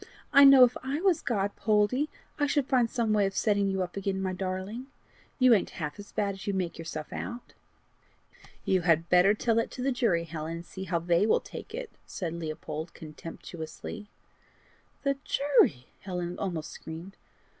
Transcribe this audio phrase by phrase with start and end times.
[0.33, 2.09] I know if I was God, Poldie,
[2.39, 4.87] I should find some way of setting you up again, my darling.
[5.37, 7.53] You ain't half as bad as you make yourself out."
[8.65, 11.75] "You had better tell that to the jury, Helen, and see how they will take
[11.75, 14.09] it," said Leopold contemptuously.
[15.03, 17.15] "The jury!" Helen almost screamed.